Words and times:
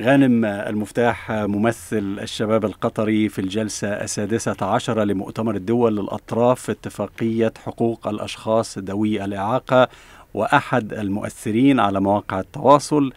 غانم 0.00 0.44
المفتاح 0.44 1.32
ممثل 1.32 2.18
الشباب 2.22 2.64
القطري 2.64 3.28
في 3.28 3.40
الجلسة 3.40 3.88
السادسة 3.88 4.56
عشرة 4.62 5.04
لمؤتمر 5.04 5.54
الدول 5.54 5.96
للأطراف 5.96 6.70
اتفاقية 6.70 7.52
حقوق 7.64 8.08
الأشخاص 8.08 8.78
ذوي 8.78 9.24
الإعاقة 9.24 9.88
وأحد 10.34 10.92
المؤثرين 10.92 11.80
على 11.80 12.00
مواقع 12.00 12.40
التواصل. 12.40 13.12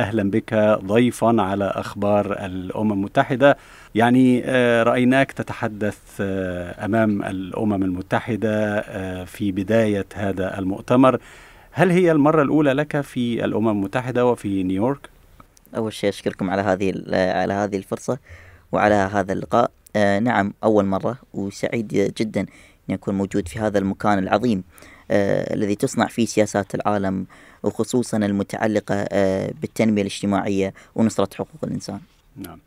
أهلا 0.00 0.30
بك 0.30 0.54
ضيفا 0.84 1.42
على 1.42 1.64
أخبار 1.64 2.44
الأمم 2.44 2.92
المتحدة. 2.92 3.56
يعني 3.94 4.42
آه، 4.44 4.82
رأيناك 4.82 5.32
تتحدث 5.32 5.98
آه، 6.20 6.84
أمام 6.84 7.22
الأمم 7.22 7.82
المتحدة 7.82 8.78
آه، 8.78 9.24
في 9.24 9.52
بداية 9.52 10.06
هذا 10.14 10.58
المؤتمر. 10.58 11.18
هل 11.72 11.90
هي 11.90 12.12
المرة 12.12 12.42
الأولى 12.42 12.72
لك 12.72 13.00
في 13.00 13.44
الأمم 13.44 13.68
المتحدة 13.68 14.26
وفي 14.26 14.62
نيويورك؟ 14.62 15.13
أول 15.76 15.92
شيء 15.92 16.10
أشكركم 16.10 16.50
على 16.50 16.62
هذه 16.62 16.94
على 17.12 17.54
هذه 17.54 17.76
الفرصة 17.76 18.18
وعلى 18.72 18.94
هذا 18.94 19.32
اللقاء. 19.32 19.70
آه 19.96 20.18
نعم 20.18 20.54
أول 20.64 20.84
مرة 20.84 21.18
وسعيد 21.34 22.12
جدا 22.18 22.40
أن 22.90 22.94
أكون 22.94 23.14
موجود 23.14 23.48
في 23.48 23.58
هذا 23.58 23.78
المكان 23.78 24.18
العظيم 24.18 24.64
آه 25.10 25.54
الذي 25.54 25.74
تصنع 25.74 26.06
فيه 26.06 26.26
سياسات 26.26 26.74
العالم 26.74 27.26
وخصوصا 27.62 28.16
المتعلقة 28.16 28.94
آه 28.94 29.50
بالتنمية 29.60 30.02
الاجتماعية 30.02 30.74
ونصرة 30.94 31.28
حقوق 31.34 31.64
الإنسان. 31.64 32.00
نعم. 32.36 32.58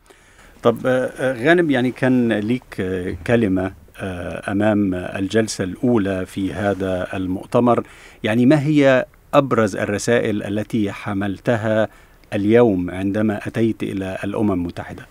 طب 0.63 0.77
آه 0.85 1.33
غانم 1.33 1.71
يعني 1.71 1.91
كان 1.91 2.33
ليك 2.33 2.79
آه 2.79 3.15
كلمة 3.27 3.73
آه 3.99 4.51
أمام 4.51 4.93
الجلسة 4.93 5.63
الأولى 5.63 6.25
في 6.25 6.53
هذا 6.53 7.07
المؤتمر. 7.13 7.83
يعني 8.23 8.45
ما 8.45 8.61
هي 8.61 9.05
أبرز 9.33 9.75
الرسائل 9.75 10.43
التي 10.43 10.91
حملتها 10.91 11.87
اليوم 12.33 12.91
عندما 12.91 13.47
أتيت 13.47 13.83
إلى 13.83 14.17
الأمم 14.23 14.51
المتحدة؟ 14.51 15.05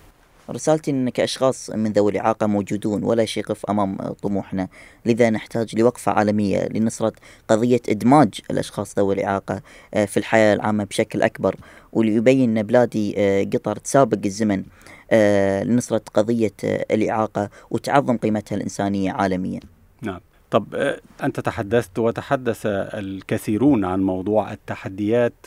رسالتي 0.51 0.91
أن 0.91 1.09
كأشخاص 1.09 1.71
من 1.71 1.93
ذوي 1.93 2.13
الإعاقة 2.13 2.47
موجودون 2.47 3.05
ولا 3.05 3.25
شيء 3.25 3.43
يقف 3.43 3.67
أمام 3.67 3.97
طموحنا. 3.97 4.69
لذا 5.07 5.31
نحتاج 5.31 5.79
لوقفة 5.79 6.13
عالمية 6.13 6.69
لنصرة 6.69 7.13
قضية 7.49 7.81
إدماج 7.89 8.41
الأشخاص 8.51 8.99
ذوي 8.99 9.15
الإعاقة 9.15 9.61
آه، 9.95 10.05
في 10.05 10.17
الحياة 10.17 10.55
العامة 10.55 10.85
بشكل 10.85 11.23
أكبر. 11.23 11.57
وليبين 11.93 12.59
أن 12.59 12.63
بلادي 12.67 13.15
آه، 13.19 13.45
قطر 13.45 13.77
تسابق 13.77 14.19
الزمن 14.25 14.65
آه، 15.11 15.63
لنصرة 15.63 16.03
قضية 16.15 16.55
الإعاقة 16.65 17.51
وتعظم 17.71 18.17
قيمتها 18.17 18.57
الإنسانية 18.57 19.13
عالميا. 19.13 19.61
نعم. 20.03 20.21
طب 20.51 20.95
أنت 21.23 21.41
تحدثت 21.41 21.99
وتحدث 21.99 22.61
الكثيرون 22.67 23.85
عن 23.85 24.03
موضوع 24.03 24.53
التحديات 24.53 25.47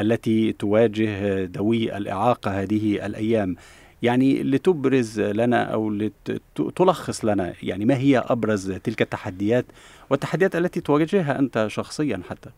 التي 0.00 0.52
تواجه 0.52 1.44
ذوي 1.44 1.96
الإعاقة 1.96 2.62
هذه 2.62 3.06
الأيام. 3.06 3.56
يعني 4.02 4.42
لتبرز 4.42 5.20
لنا 5.20 5.62
أو 5.62 5.90
لتلخص 5.90 7.24
لنا 7.24 7.54
يعني 7.62 7.84
ما 7.84 7.96
هي 7.96 8.18
أبرز 8.18 8.72
تلك 8.72 9.02
التحديات 9.02 9.64
والتحديات 10.10 10.56
التي 10.56 10.80
تواجهها 10.80 11.38
أنت 11.38 11.66
شخصيا 11.68 12.20
حتى؟ 12.30 12.50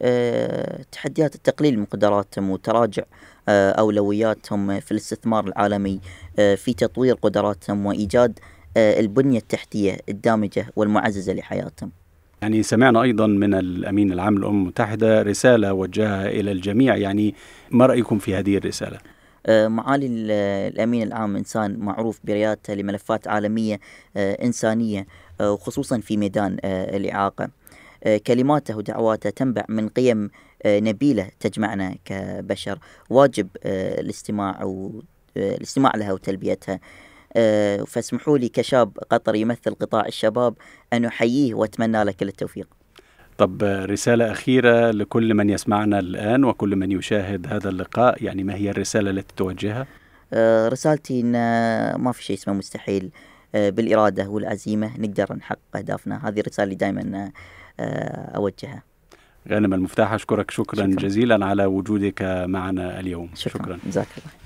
أه 0.00 0.84
تحديات 0.92 1.34
التقليل 1.34 1.78
من 1.78 1.84
قدراتهم 1.84 2.50
وتراجع 2.50 3.02
أه 3.48 3.70
أولوياتهم 3.70 4.80
في 4.80 4.92
الاستثمار 4.92 5.46
العالمي 5.46 6.00
أه 6.38 6.54
في 6.54 6.74
تطوير 6.74 7.14
قدراتهم 7.14 7.86
وإيجاد 7.86 8.38
أه 8.76 9.00
البنية 9.00 9.38
التحتية 9.38 9.96
الدامجة 10.08 10.66
والمعززة 10.76 11.32
لحياتهم. 11.32 11.90
يعني 12.42 12.62
سمعنا 12.62 13.02
أيضا 13.02 13.26
من 13.26 13.54
الأمين 13.54 14.12
العام 14.12 14.38
للأمم 14.38 14.62
المتحدة 14.62 15.22
رسالة 15.22 15.72
وجهها 15.72 16.28
إلى 16.28 16.52
الجميع 16.52 16.96
يعني 16.96 17.34
ما 17.70 17.86
رأيكم 17.86 18.18
في 18.18 18.34
هذه 18.34 18.56
الرسالة؟ 18.56 18.98
آه، 19.46 19.68
معالي 19.68 20.06
الأمين 20.68 21.02
العام 21.02 21.36
إنسان 21.36 21.78
معروف 21.78 22.20
بريادته 22.24 22.74
لملفات 22.74 23.28
عالمية 23.28 23.80
آه، 24.16 24.44
إنسانية 24.44 25.06
آه، 25.40 25.52
وخصوصا 25.52 26.00
في 26.00 26.16
ميدان 26.16 26.56
الإعاقة. 26.64 27.48
كلماته 28.26 28.76
ودعواته 28.76 29.30
تنبع 29.30 29.64
من 29.68 29.88
قيم 29.88 30.30
نبيلة 30.66 31.28
تجمعنا 31.40 31.94
كبشر 32.04 32.78
واجب 33.10 33.48
الاستماع 33.64 34.64
والاستماع 34.64 35.92
لها 35.96 36.12
وتلبيتها. 36.12 36.80
آه، 37.36 37.76
فاسمحوا 37.76 38.38
لي 38.38 38.48
كشاب 38.48 38.98
قطري 39.10 39.40
يمثل 39.40 39.74
قطاع 39.74 40.06
الشباب 40.06 40.54
أن 40.92 41.04
أحييه 41.04 41.54
وأتمنى 41.54 42.04
له 42.04 42.12
كل 42.12 42.28
التوفيق. 42.28 42.68
طب 43.38 43.62
رسالة 43.62 44.32
أخيرة 44.32 44.90
لكل 44.90 45.34
من 45.34 45.50
يسمعنا 45.50 45.98
الآن 45.98 46.44
وكل 46.44 46.76
من 46.76 46.92
يشاهد 46.92 47.46
هذا 47.46 47.68
اللقاء 47.68 48.24
يعني 48.24 48.44
ما 48.44 48.54
هي 48.54 48.70
الرسالة 48.70 49.10
التي 49.10 49.34
توجهها؟ 49.36 49.86
آه، 50.32 50.68
رسالتي 50.68 51.20
أن 51.20 51.32
ما 52.00 52.12
في 52.12 52.24
شيء 52.24 52.36
اسمه 52.36 52.54
مستحيل 52.54 53.10
آه، 53.54 53.70
بالإرادة 53.70 54.28
والعزيمة 54.28 54.98
نقدر 54.98 55.34
نحقق 55.36 55.76
أهدافنا. 55.76 56.28
هذه 56.28 56.40
الرسالة 56.40 56.64
اللي 56.64 56.74
دائما 56.74 57.32
أوجهها. 58.36 58.82
غانم 59.48 59.74
المفتاح 59.74 60.12
أشكرك 60.12 60.50
شكرا, 60.50 60.86
شكرا. 60.86 61.08
جزيلا 61.08 61.46
على 61.46 61.64
وجودك 61.64 62.22
معنا 62.46 63.00
اليوم. 63.00 63.30
شكرا, 63.34 63.62
شكرا. 63.62 63.78
جزاك 63.86 64.06
الله 64.18 64.36